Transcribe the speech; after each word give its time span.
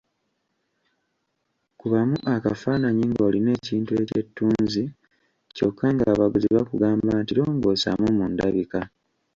Kubamu 1.79 2.17
akafaananyi 2.33 3.03
ng’olina 3.09 3.51
ekintu 3.59 3.91
eky’ettunzi 4.01 4.83
kyokka 5.55 5.85
ng’abaguzi 5.93 6.47
bakugamba 6.57 7.09
nti 7.21 7.31
longoosaamu 7.39 8.07
mu 8.17 8.25
ndabika. 8.33 8.81